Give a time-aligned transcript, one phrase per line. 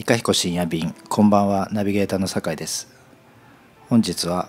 [0.00, 2.88] いかひこ深夜便こんばんはナビゲーターの酒井です
[3.90, 4.48] 本日は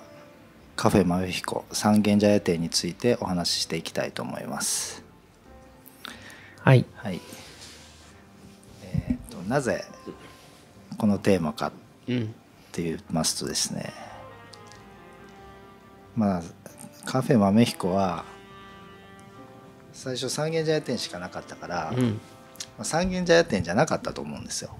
[0.78, 5.04] カフェマメヒコ三軒茶屋店についてお話ししていきたいと思います
[6.62, 6.86] はい。
[6.96, 7.20] はい
[8.86, 9.84] えー、となぜ
[10.98, 11.72] このテーマかっ
[12.08, 12.34] うん。
[12.72, 13.92] て言いますとですね
[16.16, 16.42] まあ
[17.04, 18.24] カフェマメヒコは
[19.92, 22.22] 最初三軒茶屋店しかなかったから、まうん。
[22.80, 24.78] あ三軒茶屋店じゃなかったと思うんですよ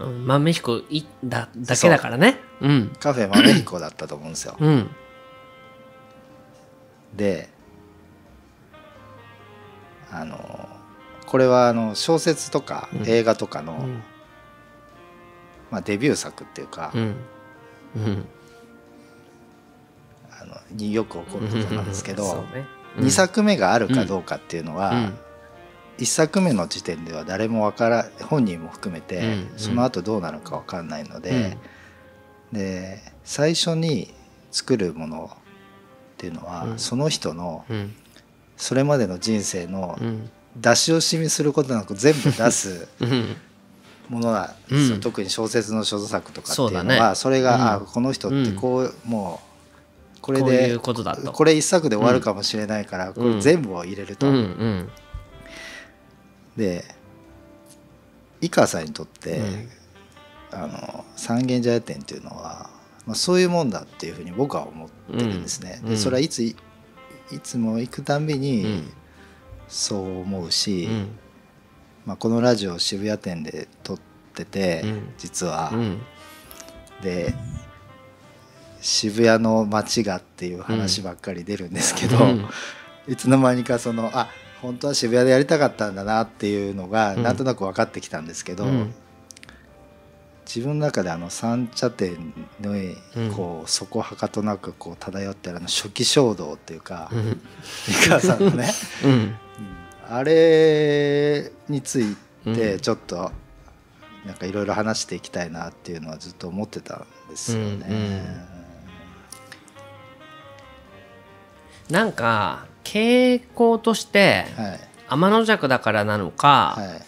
[0.00, 2.38] うん豆彦いだだけだからね。
[2.60, 2.92] うん。
[2.98, 4.90] カフェマメヒコだったと思うんですようん。
[7.14, 7.48] で
[10.10, 10.68] あの
[11.26, 14.02] これはあの小説とかうん映画とかの、うん。
[15.70, 16.92] まあ、デビュー作っていうか。
[16.94, 16.96] あ
[20.44, 22.66] のによく起こることなんですけど、ね。
[22.96, 25.18] 2作目があるかどうかっていうのは、うん
[25.98, 31.56] 1作目の時点では誰もわから本人も含めて、うんその後どうなるかわかんないので、
[32.52, 34.12] で最初に
[34.50, 35.36] 作るものっ
[36.18, 37.94] ていうのは、うんその人のうん。
[38.56, 40.30] それまでの人生のうん。
[40.54, 43.36] 出し惜しみすることなく全部出す うん。
[44.08, 49.40] ものなんですよ、うん特に小説の所作とかっていうのはねそれが、うんあこの人ってこう、も
[50.16, 51.32] うこれでうことだと。
[51.32, 54.26] これ一作で終わるかもしれないから、これ全部を入れると。
[56.56, 56.84] で
[58.40, 59.68] 井川さんにとって、うん
[60.54, 62.68] あの三軒茶屋店っていうのは、
[63.06, 65.80] まあ、そういうもんだっていうふうに僕は思ってるんですね。
[65.82, 66.54] うんでそれはいつい
[67.30, 68.92] いつも行くたんびうにん。
[69.66, 71.08] そう思うし、うん。
[72.04, 73.98] まあ、このラジオ渋谷店で撮っ
[74.34, 76.02] てて、うん実は、うん。
[77.00, 77.34] で
[78.82, 82.46] 渋谷の街がっていう話ばっかり出るんですけど、うん
[83.08, 84.28] いつの間にかそのあ
[84.62, 87.22] 本当は渋谷でやりたかったんだなっていうのがうん。
[87.24, 88.94] なんとなく分かってきたんですけど、うん。
[90.46, 92.96] 自分の中であの三茶店のうん。
[93.32, 97.40] こうそこはかとなくこう漂ってるあの初期衝動っていうか、うん。
[97.88, 98.70] 井川さんのね、
[99.04, 99.10] うん。
[99.10, 99.36] うん。
[100.08, 102.80] あれについてうん。
[102.80, 103.32] ちょっと
[104.24, 107.86] なんかいろいろ話していきたいなっていうのはずっと思ってたんですよね。
[107.88, 107.96] うん。
[107.96, 107.98] う
[111.90, 111.94] ん。
[111.94, 114.80] なんか傾向としてはい。
[115.08, 117.02] 天の弱だからなのか、はい。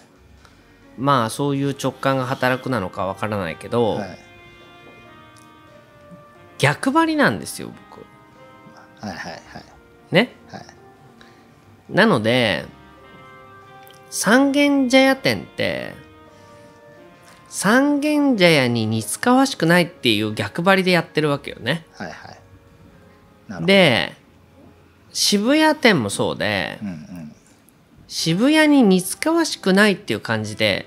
[0.99, 4.19] まあそういう直感が働くなのかわからないけど、はい。
[6.59, 8.05] 逆張りなんですよ僕。
[9.05, 9.43] はいはいはい。
[10.11, 10.35] ね？
[10.49, 10.65] はい。
[11.91, 12.67] なので
[14.11, 15.95] 三軒茶屋店って
[17.49, 21.85] 三軒茶屋に似つかわしくないっていう逆張りでやってるわけよね。
[21.93, 22.11] はい
[23.49, 23.67] はい。
[23.67, 24.15] で
[25.15, 27.35] 渋谷店もそうでうんうん
[28.07, 30.87] 渋谷に似つかわしくないっていう感じで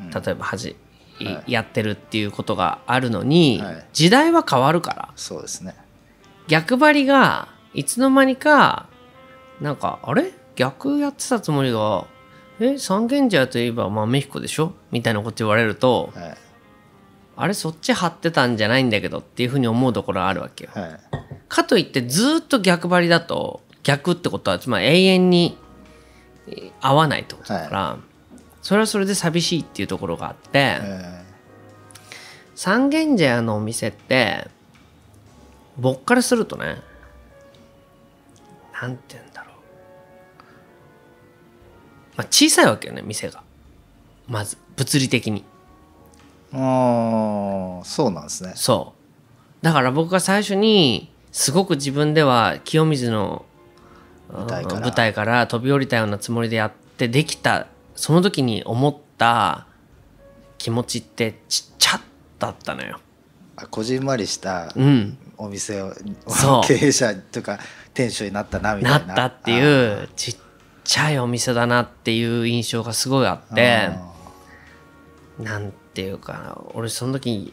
[0.00, 0.10] うん。
[0.10, 0.74] 例えばはじ、
[1.20, 1.52] いはい。
[1.52, 3.86] やってるっていうことがあるのに、はい。
[3.92, 5.10] 時代は変わるから。
[5.14, 5.74] そうですね。
[6.48, 8.86] 逆張りがいつの間にか
[9.60, 10.32] なんかあれ？
[10.56, 12.06] 逆やってたつもりが
[12.58, 14.72] え三軒茶屋といえば豆彦でしょ？
[14.90, 16.36] みたいなこと言われるとはい
[17.42, 20.70] あれそっち張ってたんじゃないんだけどっていうふうに思うところあるわけよ。
[20.72, 21.00] はい。
[21.48, 25.58] かといってずっと逆張りだと逆ってことはつまり永遠に
[26.46, 27.96] えー合わないってことだから、
[28.62, 31.24] それはそれで寂しいっていうところがあって、え
[32.54, 34.46] 三軒茶屋のお店って
[35.76, 36.76] 僕からするとね
[38.80, 39.54] なんて言うんだろう、
[42.18, 43.42] まあ、小さいわけよね店が。
[44.28, 45.40] まず物理的に。
[45.40, 45.44] ー、
[46.54, 48.52] ああそうなんですね。
[48.56, 49.64] そう。
[49.64, 53.44] だから僕が最初にすごく自分では清水の
[54.30, 54.76] 舞台から。
[54.76, 59.66] うん舞台から飛び降りたようなつもりでやってできたその時に思った
[60.58, 62.00] 気持ちってちっちゃ
[62.38, 63.00] だったのよ。
[63.56, 65.18] あこじんまりしたうん。
[65.36, 65.92] お店を、
[66.28, 66.62] そう。
[66.66, 67.58] 経営者とか
[67.94, 68.98] 店主になったなみたな。
[68.98, 70.36] ないったっていうちっ
[70.84, 73.90] ちゃいお店だなっていう印象がすごいあって
[75.38, 77.52] なんていうかな俺その時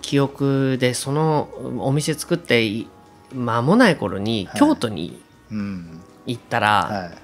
[0.00, 1.48] 記憶でその
[1.80, 2.88] お店作ってい
[3.32, 4.58] 間もない頃にはい。
[4.58, 6.00] 京都にうん。
[6.26, 7.18] 行ったら、はい。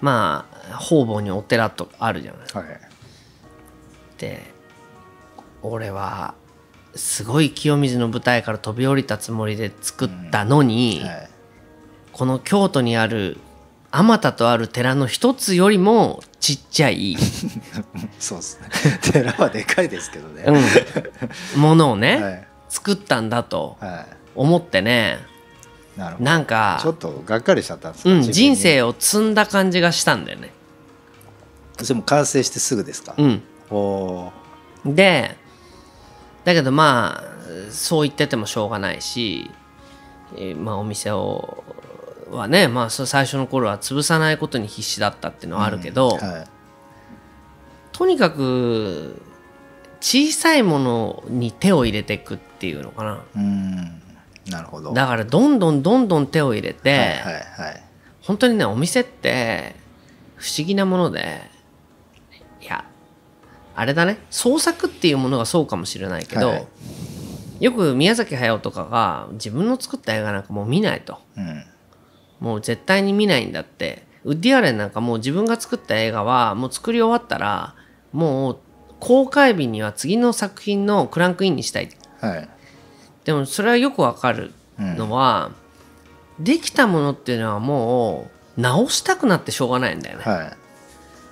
[0.00, 2.66] まあ方々にお寺とかあるじゃない。
[2.66, 2.80] はい。
[4.18, 4.42] で
[5.62, 6.34] 俺は
[6.94, 11.30] すごい清水の舞台から飛び降りたつもりで作ったのに、はい。
[12.12, 13.38] この京都にある
[13.90, 17.16] あまたとある寺の一つよりもちっちゃい、
[18.18, 18.68] そうですね。
[19.00, 20.44] 寺はでかいですけどね、
[21.54, 22.48] うん、ものをね、はい。
[22.68, 25.20] 作ったんだとは思ってね。
[25.96, 26.24] いなるほど。
[26.24, 30.50] なんかちょっとがっかりしちゃったんですか、うん、人生を積んだ感じがしたんだよね。
[31.80, 33.42] それも完成してすぐですか、うん。
[33.70, 34.32] おお
[34.84, 35.36] で
[36.44, 39.48] だけどまあそう言っててもしょうがないし、
[40.34, 41.61] えーまあ、お店を
[42.32, 46.18] はね、まあ、最初の頃は潰さないことに必死だったっていうのはあるけど、はい。
[47.92, 49.20] とにかく
[50.00, 53.24] 小さいものに手を入れていくっていうのかな。
[53.36, 54.02] うん。
[54.50, 54.92] なるほど。
[54.92, 57.82] だからどんどんどんどん手を入れて、はいはいはい。
[58.22, 59.76] 本当にねお店って
[60.36, 61.42] 不思議なもので
[62.60, 62.84] いや
[63.74, 64.18] あれだね。
[64.30, 66.66] 創作っていうものがそうかもしれないけど、はい。
[67.60, 71.18] よく宮崎駿とかが自分の作った映画なんかもう見ないと。
[71.36, 71.64] うん
[72.42, 74.02] もう絶対に見ないんだって。
[74.24, 77.74] ウッディ・アレンなんかもう自分が作った映画はもう作り終わったら
[78.12, 78.58] もう
[79.00, 81.88] 公開日には次の作品のクランクインにしたい。
[82.20, 82.48] はい。
[83.24, 85.50] でもそれはよくわかるのは、
[86.38, 90.24] できたものっていうのはもう直したくなってしょうがないんだよね。
[90.24, 90.56] は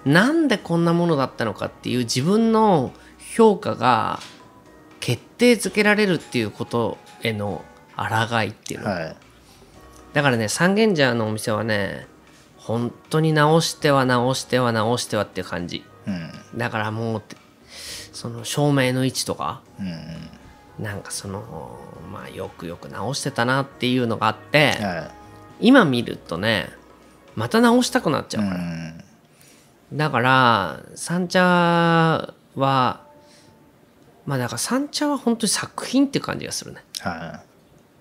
[0.04, 0.08] い。
[0.08, 2.92] なんでこんなものだったのかっていう自分の
[3.36, 4.20] 評価が
[4.98, 7.64] 決定づけられるっていうことへの
[7.96, 9.16] 抗いっていうの、はい
[10.12, 12.06] だからね三軒茶屋のお店はね
[12.56, 15.84] 本当に直しては直しては直してはっていう感じ。
[16.06, 17.22] うんだからもう
[18.12, 21.78] その照明の位置とかうんなんかその
[22.10, 25.10] まあよくよく直してたなっていうのがあって、は
[25.60, 26.70] 今見るとね
[27.36, 29.04] また直したくなっちいうゃうから、ん。
[29.92, 36.82] だから三茶はまあだから三茶は本当に作品っていう感じがするね。
[37.00, 37.42] は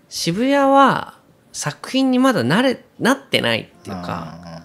[0.10, 1.19] 渋谷は
[1.60, 4.64] 作品にまだ慣れなってないっていいうか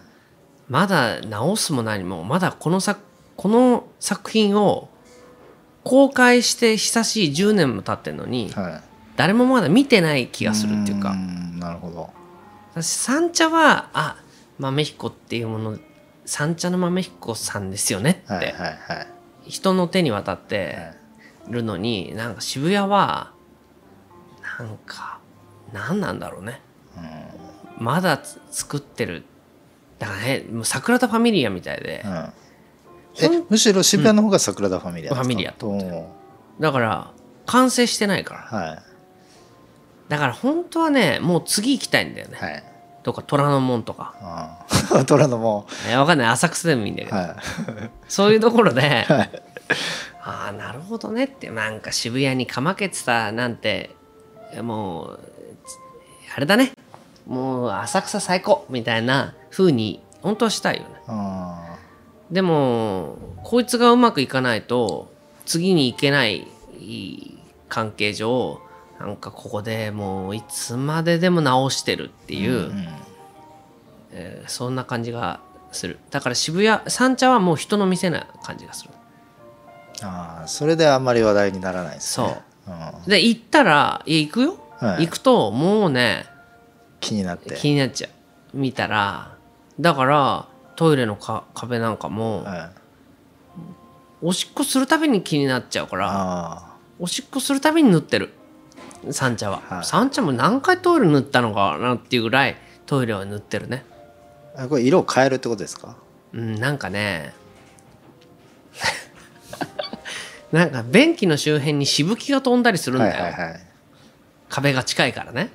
[0.68, 3.00] まだ直すも何もまだこの作
[3.34, 4.88] この作品を
[5.82, 8.82] 公開して久しい10年も経ってるのにうんはい。
[9.16, 11.14] 誰もまだ見てない気がするっていうか。
[11.14, 12.10] んなるほど。
[12.74, 14.16] 私三茶はあ
[14.58, 15.78] 豆彦っていうもの
[16.24, 19.50] 三茶の豆彦さんですよねって、はいはいはい。
[19.50, 20.78] 人の手に渡って
[21.48, 23.32] るのになんか渋谷は
[24.58, 25.18] なんか
[25.72, 26.60] 何なんだろうね
[27.78, 29.24] まだつ作ってる。
[29.98, 32.02] だからねもうサグラダファミリアみたいで。
[32.04, 32.32] うん。
[33.20, 36.10] えむしろ渋谷の方がサグラダファミリアファミリアと
[36.58, 37.12] だから
[37.46, 38.58] 完成してないから。
[38.58, 38.78] はい。
[40.08, 42.64] だから本当はねもう次行きたいんだよね、はい。
[43.02, 44.14] とか虎ノ門とか。
[44.20, 45.66] ああ 虎ノ門。
[45.88, 46.28] えわかんない。
[46.28, 47.36] 浅草でもいいんだけど、は
[48.08, 49.42] そういうところで、い はい。
[50.22, 51.50] ああなるほどねって。
[51.50, 53.94] なんか渋谷にかまけてたなんて
[54.62, 55.20] もう
[56.36, 56.72] あれだね
[57.26, 60.88] もう浅草最高みたいな風に本当はしたいよね。
[61.06, 61.76] あ
[62.30, 65.12] でもこいつがうまくいかないと
[65.44, 66.46] 次に行けない
[67.68, 68.60] 関係上
[68.98, 72.88] なんかここでもういつまででも直してるっていう、ーうん。
[74.12, 75.40] えーそんな感じが
[75.72, 75.98] する。
[76.10, 78.90] だから渋谷三茶はもう人の店な感じがする。
[80.02, 82.42] ああそれであんまり話題にならないですね。
[82.66, 82.72] そう。
[82.72, 83.10] うん。
[83.10, 85.06] で行ったら行くよ、はい。
[85.06, 86.26] 行くともうね
[87.04, 87.54] 気になって。
[87.54, 88.56] 気になっちゃう。
[88.56, 89.36] 見たら
[89.78, 92.70] だからトイレのか壁なんかもはい。
[94.22, 98.30] おしっこするたびに気になっちゃうからあおしっこするたびに塗ってる。
[99.10, 99.84] 三茶は、はい。
[99.84, 103.84] 三茶も何回トイレ塗ったのかなっていうぐらいトイレは塗ってるね。
[104.56, 105.96] あこれ色を変えるってことですか？
[106.32, 107.34] うんなんかね
[110.52, 113.60] なんか便器の周辺にしぶきが飛んだりするんはいだよ、はいはい。
[114.48, 115.50] 壁が近いからね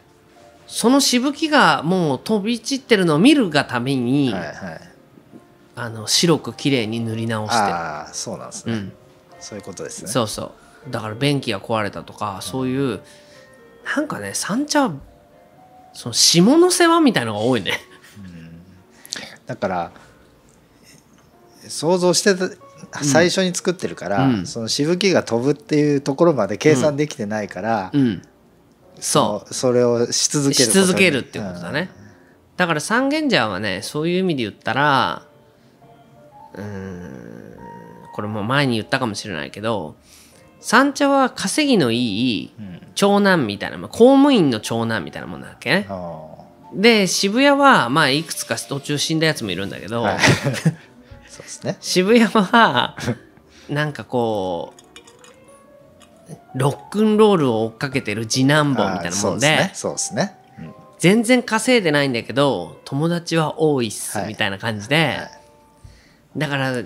[0.70, 4.56] そのしぶきがもう飛び散ってるのを見るがために、はいはい。
[5.76, 7.58] あの白く綺麗に塗り直して。
[7.58, 8.94] ああそうなんですね、うん。
[9.40, 10.12] そういうことですね。
[10.12, 10.54] そうそ
[10.88, 10.92] う。
[10.92, 13.02] だから便器が壊れたとかそういう
[13.96, 14.94] なんかね三茶は
[15.94, 17.80] その下の世話みたいのが多いね。
[19.48, 19.92] だから
[21.68, 24.46] 想像してた最初に作ってるから、うん。
[24.46, 28.22] そのしぶきが飛ぶっていうところまで計算できてないから、うん
[29.00, 29.54] そう。
[29.54, 31.90] それをし続けるし続けるっていうことだね、
[32.58, 35.24] だから三軒茶屋はねそういう意味で言ったら
[36.54, 37.56] うーん
[38.14, 39.96] これも前に言ったかもしれないけど
[40.60, 45.88] 三茶は稼ぎのいいうんうん長男みたいな、まあ、公務員の長男みたいなもんなわけね。
[45.90, 46.36] あ
[46.74, 50.20] で渋谷はまあいくつか途中死んだやつもいるんだけど、ーはい。
[51.30, 51.78] そうですね。
[51.80, 52.98] 渋谷は
[53.70, 54.82] なんかこう
[56.56, 64.28] ロックンロールを追っかけてる次男坊みたいなもんでそうですねそうですね、うん全然稼いでないんだけど友達は多いっすはい。
[64.28, 65.30] みたいな感じで、はい。
[66.38, 66.84] だから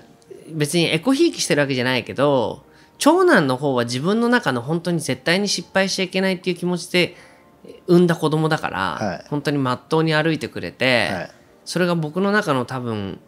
[0.51, 2.63] 別にエコひいきしてるわけじゃないけど
[2.99, 7.15] 長男の方は自分の中の本当に絶対に失敗しちゃいけないっていう気持ちで
[7.87, 9.25] 産んだ子供だから、はい。
[9.29, 11.31] 本当にまっとうに歩いてくれて、はい。
[11.65, 13.19] それが僕の中の多分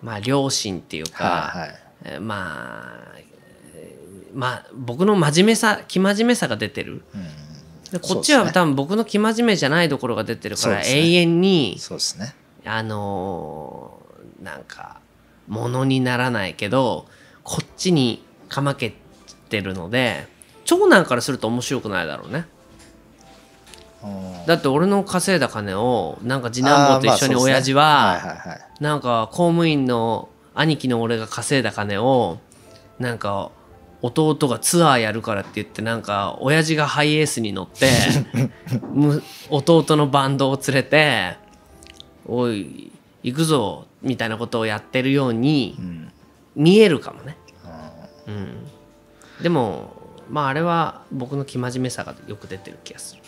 [0.00, 1.74] まあ両親っていうか、はいはい。
[2.04, 3.31] えーまあえー
[4.34, 7.02] まあ僕の真面目さ生真面目さが出てる、
[7.90, 12.34] でこっちは多分僕の生真面目じゃないところが出てるから、永遠にそうですね。
[12.64, 14.02] あのー
[14.42, 15.00] なんか
[15.46, 17.06] ものにならないけど
[17.44, 18.92] こっちにかまけ
[19.48, 20.26] てるので
[20.64, 22.46] 長男からすると面白くないだろうね。
[24.02, 24.46] うん。
[24.46, 28.20] だって俺の稼いだ金をなんか次男坊と一緒に親父は
[28.80, 32.38] なんか公務員の兄貴の俺が稼いだ金を
[32.98, 33.50] なんか
[34.02, 37.88] 弟がツアーやるからって言ってなんか親父がハイエースに乗って
[38.92, 41.36] む弟のバンドを連れて
[42.26, 42.90] 「おい
[43.22, 45.78] 行くぞ」みたいなことをやってるように
[46.56, 47.36] 見えるかもね。
[48.26, 48.66] うん、
[49.42, 49.96] でも
[50.28, 53.22] まああれは僕の生真面目さがよく出てる気がする。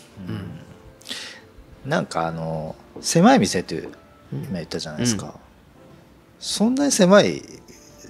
[1.85, 3.91] なんかあの狭い店っていう
[4.33, 5.35] 今言ったじゃないですか、
[6.39, 7.41] そんなに狭い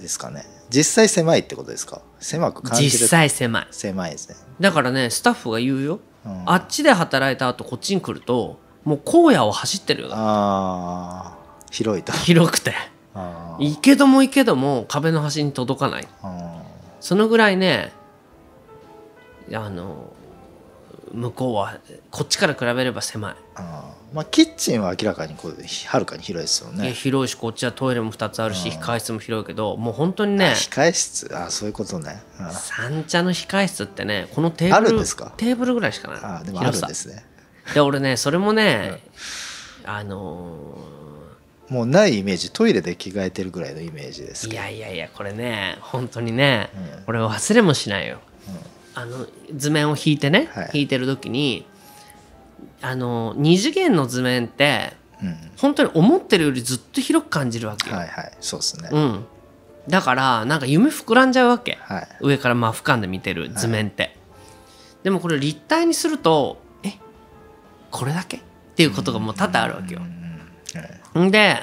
[0.01, 2.01] ですかね実際狭いってことですか？
[2.19, 2.89] 狭く感じる。
[2.91, 3.67] 実際狭い。
[3.71, 4.35] 狭いですね。
[4.59, 6.43] だからねスタッフが言うよ、うん。
[6.45, 10.09] あっちで働いた後こっちに来るともう荒野を走ってるよ。
[10.11, 11.37] ああ
[11.71, 12.11] 広いと。
[12.13, 12.73] 広くて。
[13.13, 16.07] あ行けども行けども壁の端に届かない。
[16.99, 17.93] そのぐらいね
[19.53, 20.13] あの
[21.15, 21.79] 向こうは
[22.11, 24.15] こっちから比べれば狭い、ーあー。
[24.15, 25.55] まあキッチンは明らかにこう
[25.87, 26.91] はるかに広いですよね。
[26.91, 28.75] 広いしこっちはトイレも2つあるしうん。
[28.79, 31.27] 控室も広いけどもう本当にあね控え室？
[31.35, 32.21] あーそういうことね。
[32.51, 35.33] 三茶の控室ってねこのテーブルですか？
[35.37, 36.17] テーブルぐらいしかない。
[36.21, 37.25] あーでもあるんですね。
[37.73, 39.01] で俺ねそれもね、
[39.85, 40.77] あの
[41.67, 42.51] もうないイメージ。
[42.51, 47.03] トイレで着替えてるぐらいのイメージですーいやいやいやこれね本当にね、うん。
[47.07, 48.19] 俺忘れもしないよ、
[48.95, 50.69] あの図面を引いてね、はい。
[50.73, 51.65] 引いてる時に
[52.81, 55.37] あの二次元の図面ってうん。
[55.57, 58.31] 本当に思ってるよりずっと広く感じるわけよ、はいはい。
[58.41, 59.25] そうですね、うん、
[59.87, 61.77] だからなんか夢膨らんじゃうわけ。
[61.81, 62.07] はい。
[62.21, 64.15] 上から真俯瞰で見てる図面って、
[65.03, 66.93] でもこれ立体にするとえ
[67.91, 68.37] これだけ？
[68.37, 68.41] っ
[68.75, 70.01] ていうことがもう多々あるわけよ。
[70.01, 71.25] はい。
[71.27, 71.57] んで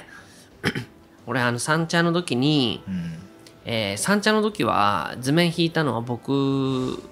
[1.27, 3.19] 俺あの三茶の時に、うん。
[3.65, 7.03] えー三茶の時は図面引いたのは僕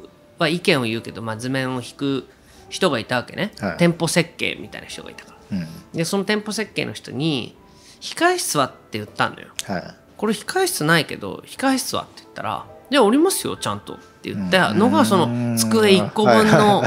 [0.41, 2.29] は意見を言うけど、まあ、図面を引く
[2.69, 3.77] 人がいたわけね、はい。
[3.77, 5.59] 店舗設計みたいな人がいたから。
[5.59, 5.67] うん。
[5.93, 7.57] でその店舗設計の人に
[8.01, 9.49] 「控室は?」って言ったんだよ。
[9.65, 12.03] はいこれ控室ないけど控室は？
[12.03, 16.83] って言ったら「いやおりますよちゃんと」って言ったのがその机1個分の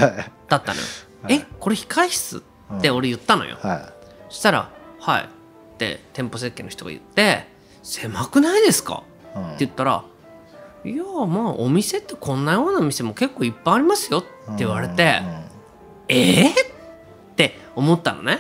[0.47, 0.85] だったのよ。
[1.23, 2.43] はいえこれ控室？
[2.77, 3.57] って俺言ったのよ。
[3.61, 3.91] は
[4.29, 4.69] そしたら
[5.01, 7.47] 「はい」って店舗設計の人が言って
[7.81, 9.03] 「狭くないですか?」
[9.35, 9.45] い、うん。
[9.47, 10.03] って言ったら
[10.85, 15.21] 「いやまあお店ってこんなような店も結構いっぱいありますよ」って言われて
[16.09, 16.53] 「えー?」っ
[17.35, 18.39] て思ったのね。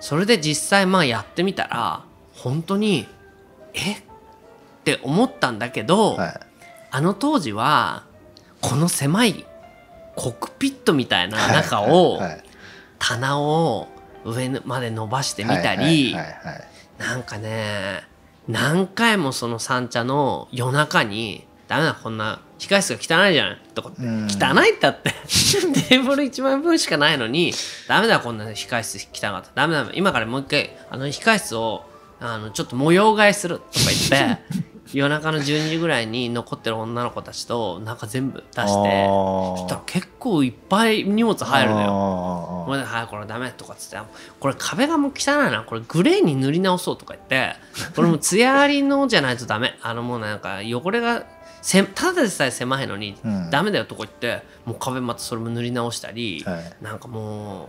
[0.00, 2.02] それで実際まあやってみたら
[2.34, 3.08] 本当に
[3.72, 3.96] えっ
[4.84, 6.40] て思ったんだけど、はい
[6.90, 8.04] あの当時は
[8.60, 9.44] この狭い
[10.14, 12.42] コックピットみたいな中をはいはい
[13.00, 13.88] 棚を
[14.24, 16.64] 上まで伸ばしてみたはいりはいはいはい
[16.98, 18.02] なんかね
[18.48, 24.26] 何回もその三茶の夜中に「ダメだこんな控室が汚いじゃない」とかってうん。
[24.26, 25.10] 汚いってあって。
[25.88, 27.52] テーブル1枚分しかないのに
[27.88, 29.50] 「ダメだこんな控室汚かった。
[29.54, 31.84] ダメだ今からもう一回あの控室を
[32.20, 34.42] あのちょっと模様替えする」とか言って
[34.92, 42.53] 夜中の12時ぐらいに残ってる女の子たちとなんか全部出してそしたら結構いっぱい荷物入るのよ。
[42.70, 43.98] はい、これダメとかっつって、
[44.40, 47.54] これ壁がもう汚いな、これグレーに塗り直そうとか言って、
[47.94, 49.78] これもう艶ありのじゃないとダメ。
[49.82, 51.24] あのもうなんか汚れが
[51.64, 53.50] せ、ただでさえ狭いのに、うん。
[53.50, 56.76] ダメだよとか言って、もう壁またそれも塗り直したり、はい。
[56.82, 57.68] なんかもう、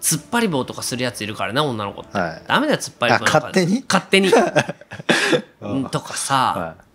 [0.00, 2.16] 突っ張り棒とかするやついるからね、女の子って。
[2.16, 2.42] はい。
[2.46, 3.84] ダメだよ、突っ張り棒勝手に？
[3.86, 4.32] 勝手に。
[5.60, 5.84] うん。
[5.90, 6.87] とかさ、は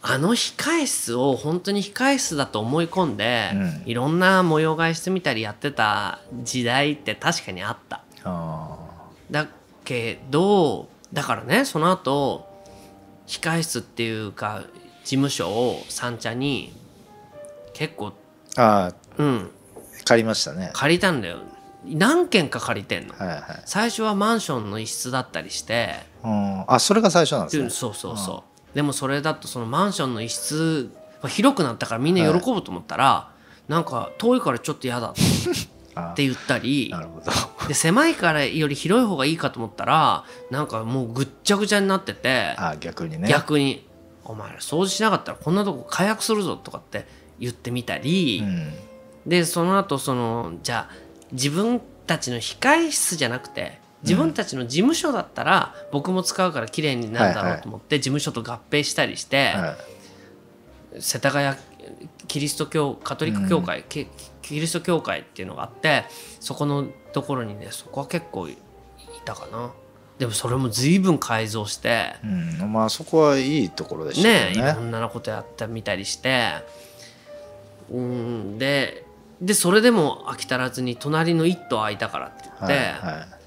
[0.00, 3.82] あの控室を本当に控室だと思い込んで、うん。
[3.86, 8.02] いろんな模様替えしてみたりやってた時代って確かにあった。
[9.30, 9.46] だ
[9.84, 12.46] けどだからねその後
[13.26, 14.62] 控室っていうか
[15.04, 16.72] 事務所を三茶に
[17.72, 18.12] 結構ー。
[18.56, 19.36] あうん。
[19.38, 19.48] ー
[20.04, 20.70] 借りましたね。
[20.72, 21.38] 借りたんだよ。
[21.84, 23.14] 何軒か借りてんの。
[23.14, 23.40] はいはい。
[23.66, 25.96] 最初はマンションの一室だったりして。
[26.24, 26.64] うん。
[26.66, 27.70] あそれが最初なんですね。
[27.70, 30.90] そうそうそうでもそれだとそのマンションの一室
[31.22, 33.30] が広くなったからみんな喜ぶと思ったら、
[33.66, 35.14] なんか遠いからちょっと嫌だ
[35.94, 36.94] あって 言ったり
[37.66, 43.28] で狭いからより広い方がいいかと思ったらなんかもうぐっちゃぐちゃになっててあ逆にね。
[43.28, 43.86] 逆に
[44.24, 47.06] 「お前ら掃除しなかったらこんなとこ解約するぞ」とかって
[47.38, 48.74] 言ってみたり、うん。
[49.26, 50.94] でその後そのじゃあ
[51.32, 59.76] 自分たちの控室じゃなくて自分たちの事務所だったら僕も使うから綺麗になるだろうと思って事務所と合併したりして、は
[60.96, 61.00] い。
[61.00, 61.56] 世田谷
[62.26, 64.06] キリスト教カトリック教会、キ
[64.42, 66.04] キリスト教会っていうのがあって
[66.40, 68.56] そこのところにねそこは結構い
[69.24, 69.72] たかな。
[70.18, 74.52] でもそれも随分改造してうん、まあそこはいいところでしたね。
[74.56, 76.54] ねろんなことやってみたりして
[77.90, 78.58] うん。
[78.58, 79.04] で
[79.40, 83.37] でそれでも飽き足らずに隣の一棟空いたからって言って、はいはい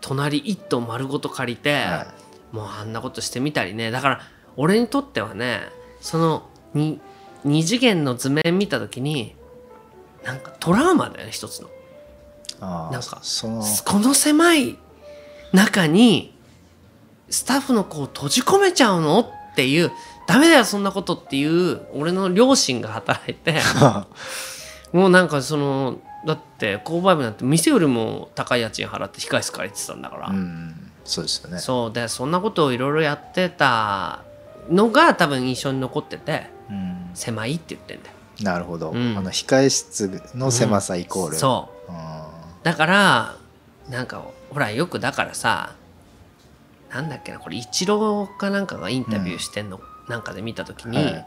[0.00, 2.14] 隣一棟丸ごと借りて、は
[2.52, 3.90] もうあんなことしてみたりね。
[3.90, 4.20] だから
[4.56, 5.62] 俺にとってはね
[6.00, 7.00] そのに
[7.44, 9.34] 二次元の図面見た時に
[10.24, 11.68] なんかトラウマだよね一つの。
[12.60, 14.76] なんかそのこの狭い
[15.52, 16.34] 中に
[17.30, 19.92] スタッフの子を閉じ込めちゃうのっていう
[20.26, 23.60] ダメだよそんなことっていう俺の両親が働いて。
[24.92, 31.58] もうなんかそのだって購買部なんて店よりも高い家賃払って控室借りてたんだから、うんそうですよね。
[31.58, 34.24] そうでそんなことをいろいろやってた
[34.68, 37.10] のが多分印象に残っててうん。
[37.14, 38.14] 狭いって言ってんだよ。
[38.42, 39.16] なるほど、うん。
[39.16, 41.92] あの控え室の狭さイコール、そう。
[41.92, 41.98] うん
[42.62, 43.36] だから
[43.88, 45.74] なんかほらよくだからさ
[46.90, 51.26] なんだっけなこれイチローかなんかがインタビューしてんの、なんかで見た時に、はい。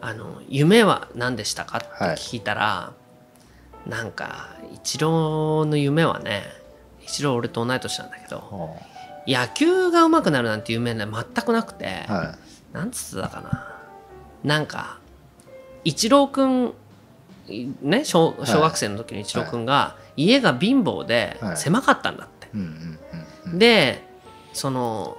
[0.00, 2.16] あの「夢は何でしたか?」ってはい。
[2.16, 2.92] 聞いたら、
[3.86, 6.42] なんかイチローの夢はね
[7.02, 8.94] イチロー俺と同い年なんだけどは
[9.26, 12.38] 野球が上手くなるなんて夢ね全くなくて、あは
[12.72, 13.74] なんつってたかな。
[14.42, 14.98] なんか
[15.84, 16.74] イチローくん
[17.82, 21.56] ね小小学生の時のイチローくんが、家が貧乏ではい。
[21.56, 22.48] 狭かったんだって、
[23.56, 24.02] で
[24.52, 25.16] その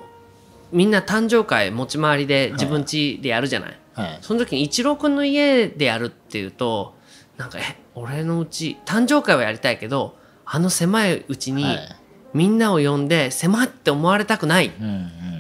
[0.72, 6.96] みんな誕生会持ち回りで自分家でやるじゃない、はい、その時にイチローくんの家でやるっていうと
[7.38, 11.96] なんかえ俺のうち誕生会はやりたいけどあの狭いうちにはい。
[12.34, 14.72] みんなを呼んで狭って思われたくないっ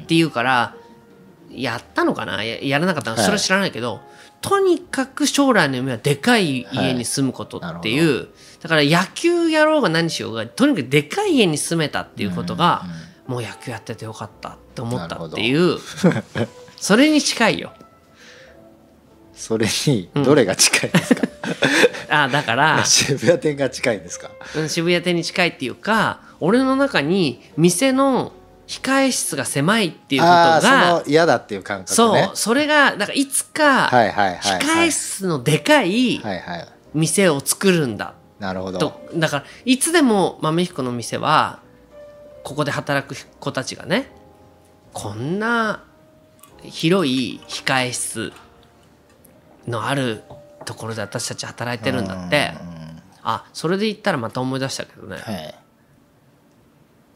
[0.08, 0.78] て言うから
[1.50, 2.42] やったのかな？
[2.42, 3.26] ややらなかったのはい。
[3.26, 4.00] それは知らないけど、
[4.40, 8.30] とにかく将来の夢はでかい家に住むことっていう、
[8.62, 12.86] だから野球やろうが何しようがとにかくでかい家に住めたっていうことが、
[13.28, 15.78] もう野球やっててよかったって思ったっていう。
[16.78, 17.74] それに近いよ。
[19.36, 21.24] それにどれが近いですか、
[22.10, 24.32] あだから 渋谷店が近いんですか？
[24.56, 28.32] うん渋谷店に近いっていうか俺の中に店の
[28.68, 34.60] 控え室が狭いっていうことがの嫌だっていう感覚そうねそれがだからいつかはいはいはいはい。
[34.60, 36.68] 控え室のでかいはいはい。
[36.94, 38.14] 店を作るんだ。
[38.40, 38.80] なるほど。
[38.80, 41.60] とだからいつでも豆彦の店は
[42.44, 44.10] ここで働く子たちがね
[44.94, 45.84] こんな
[46.64, 48.34] 広い控え室
[49.68, 50.24] のある
[50.66, 52.54] ところで私たち働いてるんだって。
[53.28, 55.18] あそれで言ったらまた思い出したけどね。
[55.18, 55.56] はい。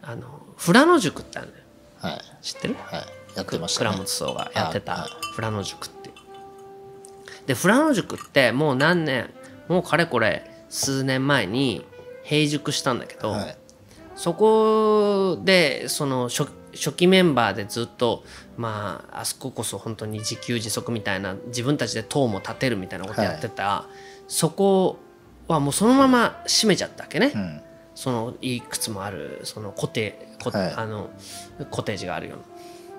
[0.01, 1.63] あの富良野塾ってあるのよ。
[1.99, 2.21] はい。
[2.41, 2.75] 知ってる？
[2.79, 3.05] はい。
[3.35, 3.89] やってましたね。
[3.91, 5.09] 倉本壮がやってたはい。
[5.35, 6.09] 富良野塾って
[7.45, 9.29] で富良野塾ってもう何年
[9.67, 11.85] もうかれこれ数年前に
[12.23, 13.55] 閉塾したんだけど、はい。
[14.15, 18.23] そこでその初初期メンバーでずっと
[18.57, 23.85] まああそここそ本当に自給自足みたいな自分たちで塔も建てるみたいなことやってた、
[24.27, 24.97] そこ
[25.47, 27.61] はもうそのまま閉めちゃったわけね、うん。
[27.95, 30.73] そのいくつもあるそのコテコ,、はい。
[30.73, 31.09] あの
[31.71, 32.43] コテージがあるような。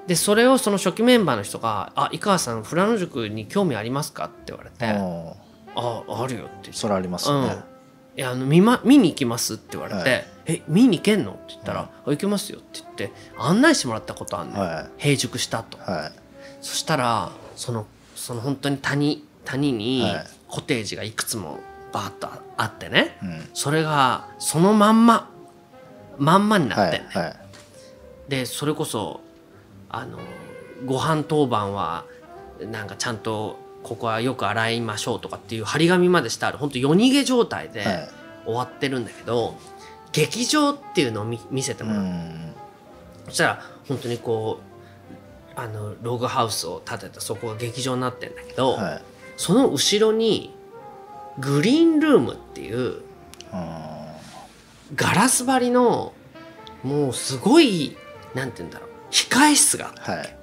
[0.06, 6.72] でそれをその初期メンバーの人が「あ井川さん富良野塾に興味ありますか?」って言われて「おーああるよ」って言って。
[6.72, 7.42] それありますうん。
[7.42, 7.56] よね、
[8.16, 10.27] いやあの見,、ま、見に行きますって言われて「はい。
[10.46, 14.57] え見に行けんの?」って言ったら「あ行けますよ」って言って案内してもらったことあるの。
[14.59, 15.79] よ、は閉塾したと。
[15.79, 16.12] いはい。
[16.61, 20.27] そしたらそのその本当に谷谷にはい。
[20.49, 21.61] コテージがいくつも
[21.92, 23.49] バーッとあってね、うん。
[23.55, 25.31] それがそのまんま
[26.18, 27.37] まんまになはってんね、いはい。
[28.29, 29.20] でそれこそ
[29.88, 30.18] あの
[30.87, 32.05] ご飯当番は
[32.61, 36.59] なんかちゃんとここはよく洗いましょうとかっていう張り紙までしてある。
[36.59, 38.09] 本当夜逃げ状態ではい。
[38.45, 39.55] 終わってるんだけど、
[40.12, 42.55] 劇場っていうのを見見せてうもらう、ん。
[43.27, 44.61] そしたら本当にこ
[45.57, 49.03] うあのログハウスを建てたそこが劇場になってんだけど、はい。
[49.37, 50.55] その後ろに
[51.38, 53.03] グリーンルームっていう
[53.53, 54.16] あ
[54.95, 56.12] ガラス張りの
[56.83, 57.97] もうすごい
[58.35, 60.01] なんて言うんだろう控え室があって。
[60.01, 60.37] ーはい。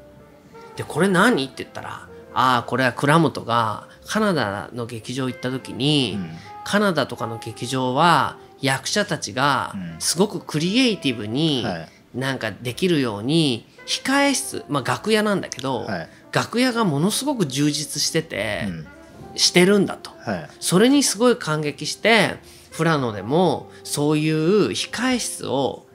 [0.75, 1.45] でこれ何？
[1.45, 2.07] って言ったら
[2.39, 6.29] ああこれは倉本がカナダの劇場行った時に、うん。
[6.63, 9.95] カナダとかの劇場は役者たちがうん。
[9.99, 11.89] すごくクリエイティブにはい。
[12.13, 16.09] なんかできるように控え室まあ楽屋なんだけど、はい。
[16.31, 18.87] 楽屋がものすごく充実してて、うん。
[19.35, 20.11] してるんだと。
[20.19, 20.49] はい。
[20.59, 22.35] それにすごい感激して
[22.77, 25.87] 富良野でもそういう控え室を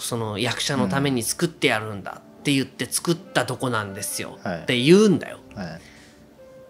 [0.00, 4.60] その役者のために作ってやるんだって言って作ったとこなんですよ、はい。
[4.60, 5.40] って言うんだよ。
[5.56, 5.80] はい。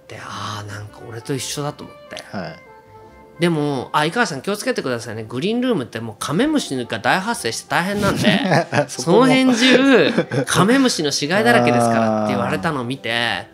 [0.09, 2.25] でああなんか俺と一緒だと思って。
[2.35, 3.41] はい。
[3.41, 5.25] でもあ井川さん気をつけてくださいね。
[5.25, 8.41] グリーンルームってもうカメムシが大発生して大変なんで
[8.89, 13.49] そその辺中カメムシの死骸だらけですからって言われたのを見て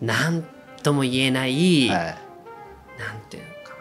[0.00, 0.46] なん
[0.82, 1.98] とも言えない、はい。
[2.98, 3.74] なんていうのか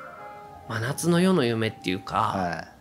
[0.67, 0.80] な。
[0.82, 2.72] 真夏の夜の夢っていうか、はい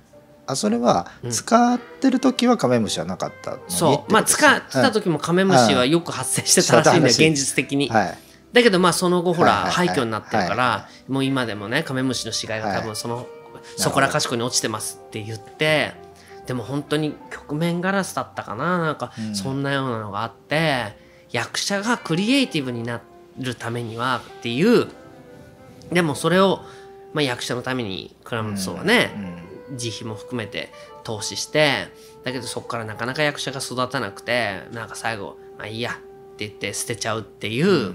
[0.52, 4.12] あそれは使ってる時はカメムシはなかったそう。
[4.12, 7.88] まあ使ってた時もカメムシはよく発生してたらしいんだよはい現実的に。
[7.88, 8.18] はい。
[8.52, 12.86] だけどまあその後ほら廃墟になってるかはらもう今でもねカメムシの死骸が多はい。
[12.86, 13.26] 分その
[13.76, 15.92] そこらかしこに落ちてますって言って
[16.46, 18.78] でも本当に曲面ガラスだったかな。
[18.78, 19.34] なんかうん。
[19.34, 20.96] そんなようなのがあって
[21.30, 23.00] 役者がクリエイティブにな
[23.38, 24.88] るためにはっていう
[25.90, 26.60] でもそれを
[27.14, 29.10] まあ役者のために倉本壮はね
[29.72, 30.72] 自費も含めて
[31.04, 31.88] 投資して
[32.24, 35.92] だけどそこからなかなか役者が育たなくてなんか最後「まあいいや」
[36.34, 37.94] って言って捨てちゃうっていう。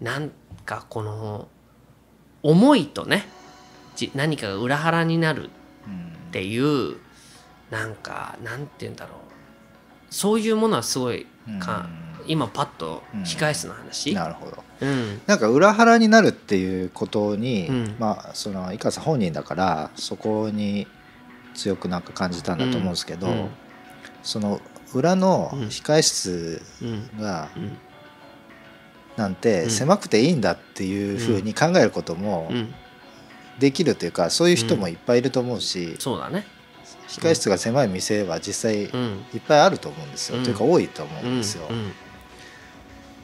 [0.00, 0.30] なん
[0.66, 1.48] かこの
[2.42, 3.26] 思いとね
[3.96, 5.48] じ何かが裏腹になる
[6.28, 6.96] っていう
[7.70, 9.18] なんかなんて言うんだろう。
[10.10, 11.26] そういうものはすごい
[11.58, 11.88] か
[12.26, 15.20] 今パッと控え室の話、なるほどうん。
[15.26, 17.96] なんか裏腹になるっていうことに、うん。
[17.98, 20.86] まあその井川さん本人だからそこに
[21.54, 23.48] 強くなんか感じたんだと思うんですけど、うん。
[24.22, 24.60] その
[24.94, 25.60] 裏のうん。
[25.68, 27.10] 控え室うん。
[27.20, 27.76] がうん。
[29.16, 29.70] なんてうん。
[29.70, 32.74] 狭くていいんだっていうふうに考えることもうん。
[33.58, 36.44] できるというかそういう人もいっぱいいると思うしそうだね。
[37.06, 40.42] 控え室が狭い店は実際いっうんぱいあると思うんですよ、うん。
[40.44, 41.92] というか多いと思ううんんですよ、うん。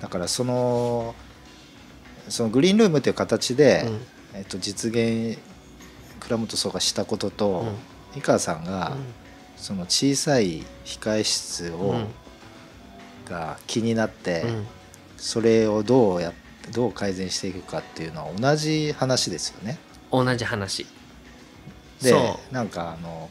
[0.00, 1.16] だからその
[2.30, 3.84] そのグリーンルームという形で、
[4.34, 5.38] えっと、実現
[6.20, 7.64] 倉本壮がしたことと、
[8.16, 8.96] 井川さんが、
[9.56, 11.94] その小さい控え室を、
[13.28, 14.44] が気になって、
[15.16, 16.32] それをどうや
[16.72, 19.78] どう改善していくかっていうのは同じ話ですよね。
[20.12, 20.86] 同じ話。
[22.00, 23.28] でそなんかあの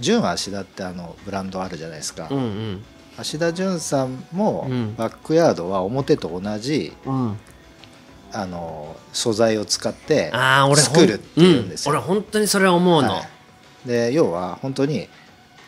[0.00, 2.84] 純芦田ってあのブランドあるじゃないですか、ううん。
[3.16, 4.94] 芦田純さんもうん。
[4.96, 7.38] バックヤードは表と同じうんうん
[8.32, 10.32] あの素材を使って
[10.76, 11.92] 作るっていうんですよ。
[11.92, 13.20] 俺本当にそれ思うの、は
[13.84, 13.88] い。
[13.88, 15.08] で要は本当に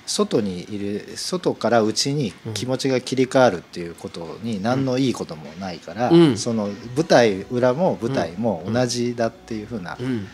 [0.07, 6.37] 外にいる外から内に気持ちが切り替わるっていうことに何のいいこともないから、うん。
[6.37, 10.27] その舞台裏も舞台も同じだっていうふうな、うん。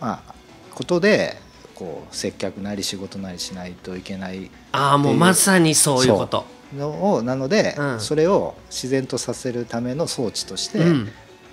[0.00, 0.34] まあ、
[0.74, 1.36] ことで
[1.74, 6.44] こう接客なり仕事なりしないといけないああもうまさにそういうこと。
[6.76, 8.00] のをなので、うん。
[8.00, 11.08] それを自然とさせるための装置として、うん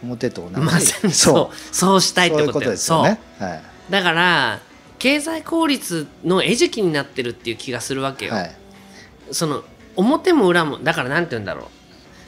[0.05, 1.55] 表とまさにそう。
[1.75, 3.19] そうしたいってことですよね。
[3.39, 3.61] はい。
[3.89, 4.59] だから
[4.97, 8.55] 経済効率の餌食になってるっていう気がするわけよ、はい。
[9.31, 9.63] その
[9.95, 11.69] 表も裏もだからなんて言うんだろ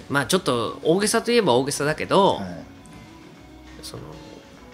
[0.10, 0.14] う。
[0.14, 2.46] まあちょっと大げさといえば大げさだけど、はい。
[3.82, 4.08] その化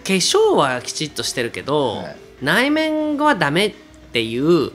[0.03, 2.17] 粧はきちっとしてるけど、はい。
[2.41, 3.73] 内面はダメっ
[4.11, 4.71] ていううん。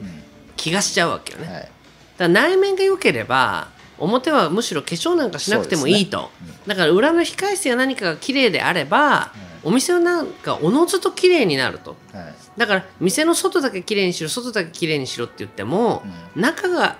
[0.55, 1.61] 気がしちゃうわけよね、はい。
[1.61, 1.71] だか
[2.17, 6.63] ら内面が良ければ表はむしろ化粧なんかしなくてもいいと、そうですね。
[6.67, 9.31] だから裏の控え室や何かが綺麗であれば、
[9.63, 11.95] お店はなんかおのずと綺麗になると。
[12.13, 12.33] はい。
[12.57, 16.03] だから店の外だけ綺麗にしろ外だけ綺麗にしろって言っても、
[16.35, 16.97] 中が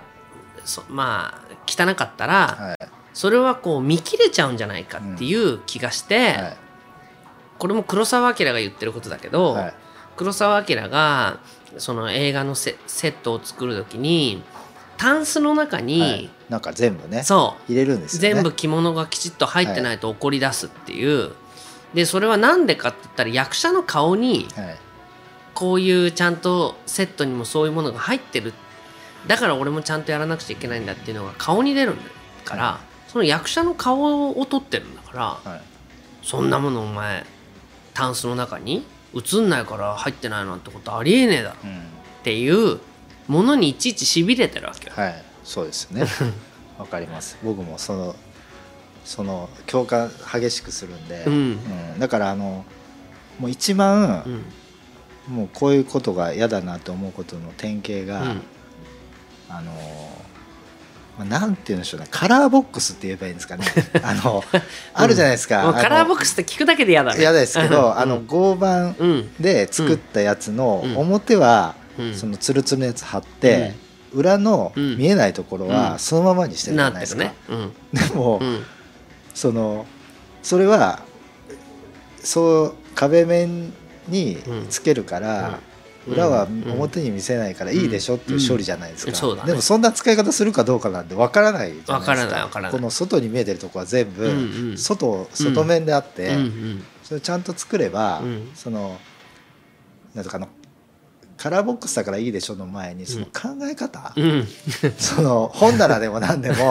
[0.64, 2.76] そまあ汚かったら、はい。
[3.12, 6.56] それはこう見切れちゃうんじゃないかっていう気がして、はい。
[7.58, 9.74] これも黒澤明が言ってることだけど、はい。
[10.16, 11.40] 黒澤明が
[11.78, 14.42] その映画のセセットを作る時に
[14.96, 17.72] タンスの中に、はいなんか全部ねそう。
[17.72, 18.34] 入れるんですよね。
[18.34, 21.30] 全部着物がきちっと入ってないと怒り出すっていう、
[21.94, 24.76] でそれは何でかって言ったら役者の顔にはい。
[25.52, 28.52] こういうちゃんとセットにもそういうものが入ってる。
[29.26, 31.94] だから俺もちゃんとやらなくちゃいけないんだっていうのが顔に出る
[32.44, 35.60] から、その役者の顔を撮ってるんだからはい。
[36.22, 37.26] そんなものお前
[37.94, 38.84] タンスの中に
[39.14, 41.78] 映んないから入ってないなんてことありえねえだろうん。
[41.78, 41.82] っ
[42.22, 42.78] ていう
[43.28, 44.94] ものにいちいちしびれてるわけよ。
[44.96, 46.06] はいそうですよね。
[46.78, 47.36] わかります。
[47.42, 48.16] 僕もその
[49.04, 51.32] その共感激しくするんで、うん。
[51.32, 51.98] うん。
[51.98, 52.64] だからあの
[53.38, 55.34] もう一番う、ん。
[55.34, 58.42] もうこういうことが嫌だなと思うことの典型が、うん。
[59.48, 59.72] あの
[61.18, 62.06] まあなんて言うんでしょうね。
[62.10, 63.64] カラーボックスって言えばいいんですかね。
[64.02, 64.42] あの
[64.94, 67.20] あるじゃないですか、もうカラーボッククスって聞くだけで嫌だね。
[67.20, 67.98] 嫌ですけど、うん。
[67.98, 69.34] あの合板うん。
[69.40, 70.96] で作ったやつのうん。
[70.96, 72.14] 表はうん。
[72.14, 73.74] そのツルツルのやつ貼って、
[74.12, 74.96] 裏のうん。
[74.96, 75.72] 見えないところうん。
[75.72, 77.34] はそのままにしてるじなゃないですか、ね。
[77.48, 77.72] うん。
[77.92, 78.62] でも、うん。
[79.34, 79.86] その
[80.42, 81.00] それは
[82.22, 83.72] そう壁面
[84.08, 85.60] につけるから、
[86.06, 92.70] 裏は表に見せないからいいでしょっていう処理じゃないですか、ね、でもそんな使い方するかどうかなんて分からないじゃないですか。
[92.70, 96.36] この外に見えてるとこは全部外,、外面であって、
[97.04, 98.22] それちゃんと作れば、
[98.54, 98.98] その
[100.14, 100.48] なんとかの
[101.40, 104.12] カラーボックスだからいいでしょの前にその考え方、
[104.98, 106.70] その本棚でも何でも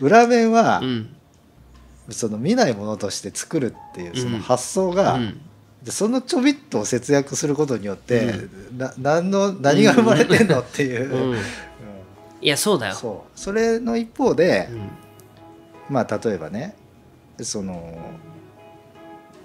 [0.00, 0.82] 裏面は、
[2.10, 5.20] その見ないものとして作るっていうその発想が、
[5.84, 8.24] でそのちょびっと節約することによって、
[8.72, 11.36] うん、な何の何が生まれてんのっていう、うん、
[12.40, 12.94] いやそうだよ。
[12.96, 13.38] そう。
[13.38, 14.68] それの一方で、
[15.88, 16.74] まあ例えばね
[17.40, 17.96] その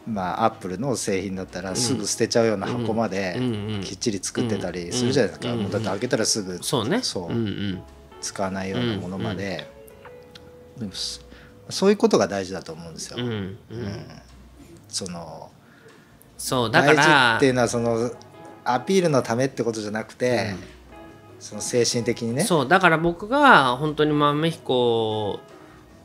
[0.08, 3.38] まあアップルの製品だったらすぐ捨てちゃうような箱まで
[3.84, 7.02] きっちり作ってたりするじゃないですか、もうだって開けたらすぐそうね。
[7.04, 7.32] そう、
[8.22, 9.70] 使わないようなものまで、
[11.70, 13.17] そういうことが大事だと思うんですよ。
[13.20, 13.58] うん
[14.88, 15.52] その
[16.38, 16.96] そうだから。
[16.96, 18.12] 大事っていうのはその
[18.63, 20.60] アピールのためってことじゃなくて、うん、
[21.39, 22.43] その精神的にね。
[22.43, 25.39] そうだから僕が本当に豆彦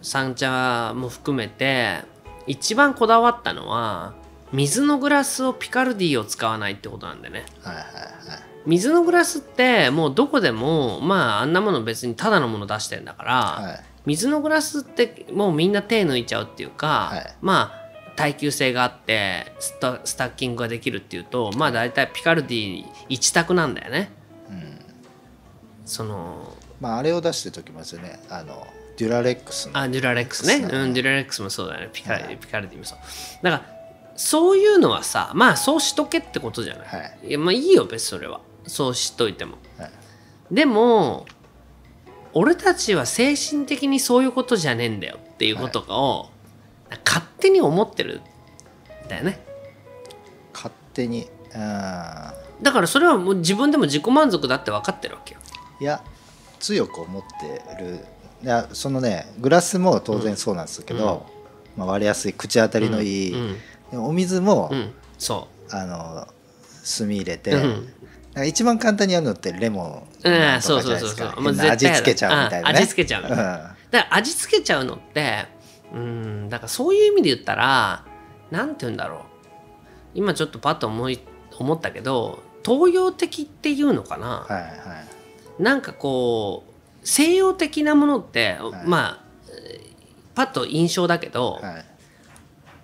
[0.01, 2.03] 三茶も含めて
[2.47, 4.15] 一番こだわったのは
[4.53, 7.93] 水のグラスをピカルディを使わないってことなんでね、はいはいはい、
[8.67, 17.83] 水のグラスってもうどこでもまああんなもの別にただのもの出してんだから、はい、水のグラスってもうみんな手抜いちゃうっていうか、はい、まあ
[18.15, 24.13] 耐久性があってスタスタッキングができるっていうとまあ大体ピカルディ一択なんだよね。
[25.83, 28.21] うん、そのまああれを出してる時もですよね。
[28.29, 28.67] あの
[28.97, 30.87] デュラレックスあデュラレックスね、う。
[30.87, 31.91] ん、デュラレックスもそうだよね。
[31.93, 32.99] ピカ,、ピカルディもそう。
[33.43, 33.73] だから
[34.17, 38.41] そういうのはさまあそうしとけってことじゃない、はい、いやまあいいよ別それは。
[38.67, 39.91] そうしといても、はい、
[40.53, 41.27] でも
[42.33, 46.31] 俺たちは精神的にそういうことじゃねえんだよっていうことを、
[47.05, 48.21] 勝手に思ってる
[49.05, 49.45] んだよね。
[50.55, 51.29] 勝手に。
[52.63, 55.41] だからそれはもう自分でも自己満足だって分かってるわけよ
[55.81, 56.03] いや
[56.61, 58.05] 強く思ってる。
[58.43, 61.27] いやそのねグラスも当然そうなんですけど、
[61.77, 63.57] うん、まあ、割れやすい口当たりのいい、うん
[63.93, 64.73] うん、お水も、
[65.19, 65.75] そう。
[65.75, 66.27] あの
[66.99, 67.55] 炭入れて、
[68.45, 70.63] 一番簡単にやるのってレモンとかじゃないで
[71.09, 73.37] すか、うん、味付けちゃうみたいな、ね、味付けちゃう、だか
[73.93, 75.47] ら味付けちゃうのって
[75.95, 78.05] うんだからそういう意味で言ったら
[78.51, 79.21] 何て言うんだろう。
[80.15, 81.21] 今ちょっとパッと思い
[81.59, 84.73] 思ったけど東洋的っていうのかな、はいはい、
[85.59, 86.73] なんかこう
[87.07, 89.23] 西洋的なものって、はい、まあ
[90.35, 91.85] パッと印象だけど、はい、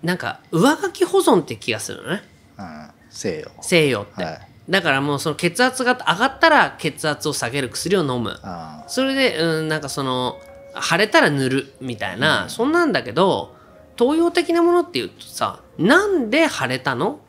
[0.05, 2.23] なんか上書き保存って気がするのね、
[2.57, 3.51] うん、西洋。
[3.61, 8.39] 西洋って、はい、だからもうその血圧が上がったら血圧を下げる薬を飲む。
[8.87, 10.39] それで、うん、なんかその
[10.79, 13.55] 腫れたら塗るみたいな、うん、そんなんだけど
[13.97, 17.19] 東洋的なものっていうとさなんで腫れたの、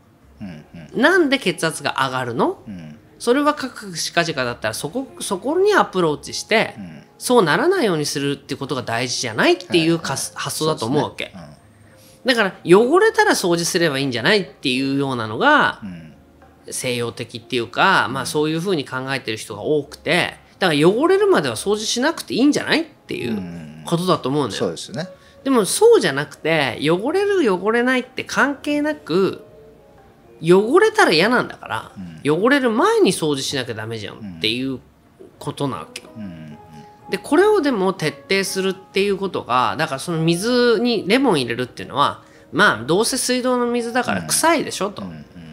[0.40, 2.89] うんうん、なんで血圧が上がるの、うん、
[3.20, 11.32] それは各歯科治科だったらそこそこにアプローチして、うん、そうならないようにするっていうことが大事じゃないっていう、はいはい、発想だと思うわけ、ね。
[12.24, 15.82] うん、だから汚れたら掃除すればいいんじゃないっていうようなのが、
[16.70, 20.38] 西洋的っていうか、まあそういうふうに考えてる人が多くて。
[20.58, 24.58] だから汚れるまでは掃除しなくていいんじゃないっていうことだと思うんだよ。
[24.58, 25.08] そうですね。
[25.42, 29.42] でもそうじゃなくて汚れる汚れないって関係なく
[30.42, 31.92] 汚れたら嫌なんだから、
[32.24, 34.80] うん、汚れる前に掃除しなきゃダメじゃんっていう
[35.38, 36.10] ことなわけよ。
[36.16, 36.56] うん、
[37.10, 42.22] でこれをでも徹底するっていうことがだからその水にレモン入れるっていうのは
[42.52, 45.02] まあどうせ水道の水だから臭いでしょと。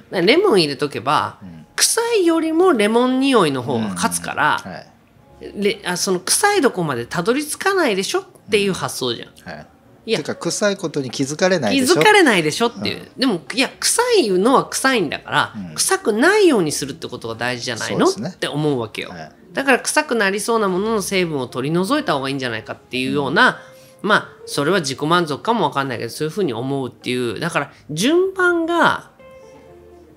[0.09, 1.37] レモン入れとけば、
[1.75, 5.61] 臭いよりもレモン匂いの方が勝つから、はい。
[5.61, 9.55] であその臭いとこまでたどり着かないでしょっていう発想じゃん。
[9.55, 9.67] はい
[10.07, 10.19] いや。
[10.19, 11.95] てか臭いことに気づかれないでしょ？
[11.95, 23.59] 気づかれないでしょっていう、うん、でもいや臭いのは臭いんだから、うん、臭くないようにするってことが大事じゃないの、ね、って思うわけよ、はい、だから臭くなりそうなものの成分を取り除いた方がいいんじゃないかっていうような、
[24.01, 27.39] うん、まあそれは自己満足かもわかんないけどそういうふうに思うっていう。
[27.39, 29.11] だから順番が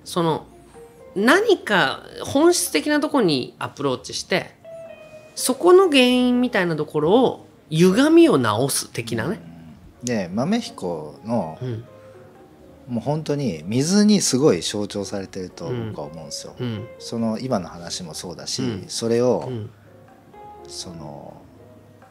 [0.05, 0.47] その
[1.15, 4.55] 何か本質的なところにアプローチして
[5.35, 9.50] そこの原因みたいなところを歪みを直す的なね。
[10.03, 11.85] で豆彦の、うん、
[12.87, 16.55] もう本当に水にすごい象徴されてると僕は思うんですよ。
[16.59, 19.49] うん、その今の話もそうだし、うん、それを、
[20.67, 21.41] その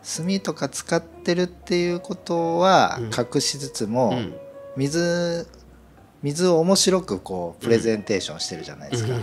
[0.03, 4.14] 炭とか使ってるっていうことは隠しつつも、
[4.76, 5.46] 水
[6.22, 9.14] 水を面白くこうプレゼンテーションしてるじゃないですか。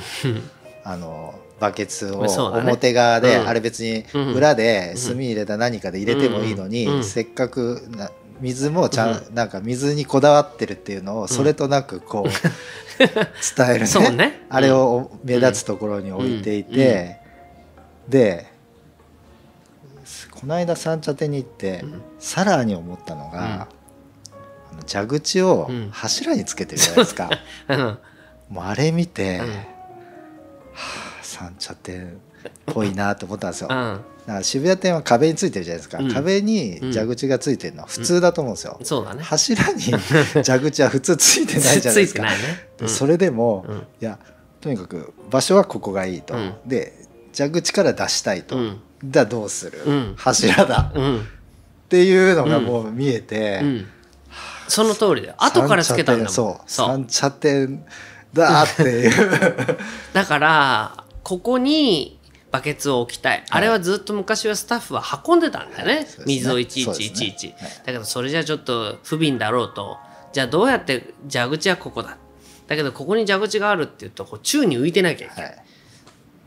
[0.83, 2.19] あのバケツを
[2.51, 12.29] 表側で、あれ別に裏で炭入れた何かで入れてもいいのに、せっかくな水もちゃん、なんか水にこだわってるっていうのをそれとなくこう
[12.99, 14.45] 伝えるね,、ね。
[14.49, 17.19] あれを目立つところに置いていて、
[18.07, 18.47] で
[20.39, 22.01] この間三茶店に行って、うん。
[22.19, 23.67] さらに思ったのが、
[24.71, 25.89] あの蛇口をうん。
[25.91, 27.29] 柱につけてるじゃないですか、
[27.69, 27.97] うん
[28.49, 29.49] もうあれ見て、うん。
[29.49, 29.55] は
[30.73, 32.26] あ三茶店っ
[32.65, 33.69] ぽいなと思ったんですよ。
[33.71, 34.01] うん。
[34.27, 36.13] だ渋谷店は壁についてるじゃないですか、うん。
[36.13, 39.23] 壁に蛇口がついてるのは普通だと思うんですよ、そうだね。
[39.23, 39.81] 柱に
[40.43, 42.23] 蛇口は普通ついてないじゃないですか。
[42.23, 42.29] ね。
[42.77, 43.77] でそれでも、うん。
[43.77, 44.19] いや
[44.59, 46.53] とにかく場所はここがいいと、うん。
[46.65, 46.93] で
[47.35, 48.81] 蛇口から出したいと、うん。
[49.05, 50.13] だどうする、うん。
[50.17, 51.27] 柱だ、っうん。
[51.87, 53.87] ていうのがもう見えて、うん。
[54.67, 55.35] その通りだよ。
[55.37, 56.57] 後からつけたんだもん。
[56.67, 57.85] 三茶店
[58.33, 59.77] だっていう。
[60.13, 62.16] だからここに
[62.51, 66.05] バケツを置きたい、あれはずっと昔はスタッフは運んでたんだよね、はい。
[66.25, 67.55] 水をいちいちいちいち、はい
[67.85, 69.97] だけどそれじゃちょっと不憫だろうと。
[70.33, 72.17] じゃあどうやって蛇口はここだ？
[72.67, 75.63] だけどここに蛇口があるって言うとこう宙に浮いてなきゃいけない、はい。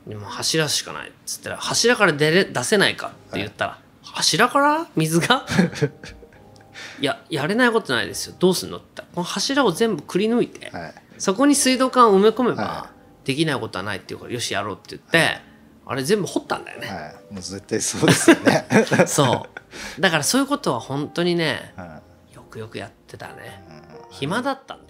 [0.08, 4.86] でも柱しかないっつったら柱から出れ出せないかって言ったら、柱から？
[4.96, 5.46] 水が？
[7.00, 8.34] いややれないことないですよ。
[8.38, 10.94] どうすんのってこの柱を全部くり抜いて、はい。
[11.18, 12.90] そこに水道管を埋め込めば、は
[13.24, 15.40] できないことはないっていうからよしやろうって言って、
[15.90, 16.94] あれ全部掘ったんだよね、は
[17.32, 18.64] い、もう絶対そうですよね、
[19.08, 19.48] そ
[19.98, 20.00] う。
[20.00, 22.00] だからそういうことは本当にねは
[22.32, 23.60] よくよくやってたね。
[24.08, 24.89] 暇だったんだ